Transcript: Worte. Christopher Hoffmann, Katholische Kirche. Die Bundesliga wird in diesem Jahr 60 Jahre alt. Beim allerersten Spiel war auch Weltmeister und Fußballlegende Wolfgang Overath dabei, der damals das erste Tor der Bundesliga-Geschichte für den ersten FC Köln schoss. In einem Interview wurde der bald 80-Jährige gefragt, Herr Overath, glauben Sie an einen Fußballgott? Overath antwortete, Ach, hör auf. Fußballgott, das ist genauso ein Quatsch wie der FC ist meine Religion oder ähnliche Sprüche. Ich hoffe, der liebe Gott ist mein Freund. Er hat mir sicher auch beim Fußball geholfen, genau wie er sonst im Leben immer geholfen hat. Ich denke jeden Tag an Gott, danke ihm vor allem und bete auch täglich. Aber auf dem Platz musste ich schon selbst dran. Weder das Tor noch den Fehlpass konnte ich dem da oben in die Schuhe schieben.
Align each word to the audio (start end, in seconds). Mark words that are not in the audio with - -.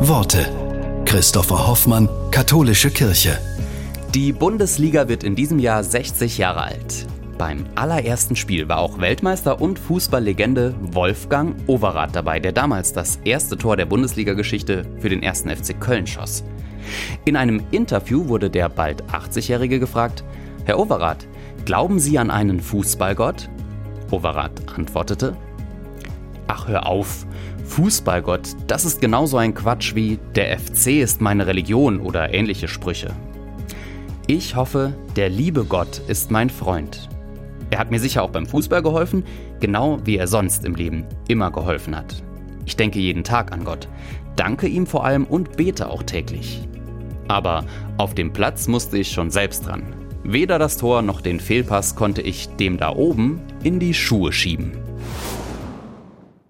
Worte. 0.00 0.46
Christopher 1.06 1.66
Hoffmann, 1.66 2.08
Katholische 2.30 2.88
Kirche. 2.88 3.36
Die 4.14 4.32
Bundesliga 4.32 5.08
wird 5.08 5.24
in 5.24 5.34
diesem 5.34 5.58
Jahr 5.58 5.82
60 5.82 6.38
Jahre 6.38 6.62
alt. 6.62 7.04
Beim 7.36 7.66
allerersten 7.74 8.36
Spiel 8.36 8.68
war 8.68 8.78
auch 8.78 9.00
Weltmeister 9.00 9.60
und 9.60 9.76
Fußballlegende 9.76 10.76
Wolfgang 10.80 11.56
Overath 11.66 12.14
dabei, 12.14 12.38
der 12.38 12.52
damals 12.52 12.92
das 12.92 13.16
erste 13.24 13.58
Tor 13.58 13.76
der 13.76 13.86
Bundesliga-Geschichte 13.86 14.86
für 15.00 15.08
den 15.08 15.24
ersten 15.24 15.50
FC 15.50 15.78
Köln 15.80 16.06
schoss. 16.06 16.44
In 17.24 17.34
einem 17.34 17.64
Interview 17.72 18.28
wurde 18.28 18.50
der 18.50 18.68
bald 18.68 19.02
80-Jährige 19.06 19.80
gefragt, 19.80 20.22
Herr 20.64 20.78
Overath, 20.78 21.26
glauben 21.64 21.98
Sie 21.98 22.18
an 22.18 22.30
einen 22.30 22.60
Fußballgott? 22.60 23.50
Overath 24.12 24.62
antwortete, 24.76 25.36
Ach, 26.48 26.66
hör 26.66 26.86
auf. 26.86 27.26
Fußballgott, 27.64 28.56
das 28.66 28.84
ist 28.84 29.00
genauso 29.00 29.36
ein 29.36 29.54
Quatsch 29.54 29.94
wie 29.94 30.18
der 30.34 30.58
FC 30.58 31.02
ist 31.02 31.20
meine 31.20 31.46
Religion 31.46 32.00
oder 32.00 32.32
ähnliche 32.32 32.66
Sprüche. 32.66 33.14
Ich 34.26 34.56
hoffe, 34.56 34.94
der 35.16 35.28
liebe 35.28 35.64
Gott 35.64 36.02
ist 36.08 36.30
mein 36.30 36.50
Freund. 36.50 37.08
Er 37.70 37.78
hat 37.78 37.90
mir 37.90 38.00
sicher 38.00 38.22
auch 38.22 38.30
beim 38.30 38.46
Fußball 38.46 38.82
geholfen, 38.82 39.24
genau 39.60 39.98
wie 40.04 40.16
er 40.16 40.26
sonst 40.26 40.64
im 40.64 40.74
Leben 40.74 41.04
immer 41.28 41.50
geholfen 41.50 41.94
hat. 41.94 42.22
Ich 42.64 42.76
denke 42.76 42.98
jeden 42.98 43.24
Tag 43.24 43.52
an 43.52 43.64
Gott, 43.64 43.88
danke 44.36 44.66
ihm 44.66 44.86
vor 44.86 45.04
allem 45.04 45.24
und 45.24 45.56
bete 45.56 45.90
auch 45.90 46.02
täglich. 46.02 46.66
Aber 47.28 47.64
auf 47.98 48.14
dem 48.14 48.32
Platz 48.32 48.68
musste 48.68 48.96
ich 48.96 49.12
schon 49.12 49.30
selbst 49.30 49.66
dran. 49.66 49.82
Weder 50.24 50.58
das 50.58 50.78
Tor 50.78 51.02
noch 51.02 51.20
den 51.20 51.40
Fehlpass 51.40 51.94
konnte 51.94 52.22
ich 52.22 52.48
dem 52.56 52.78
da 52.78 52.94
oben 52.94 53.40
in 53.62 53.78
die 53.78 53.94
Schuhe 53.94 54.32
schieben. 54.32 54.72